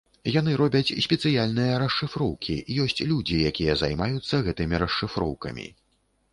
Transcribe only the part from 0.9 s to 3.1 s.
спецыяльныя расшыфроўкі, ёсць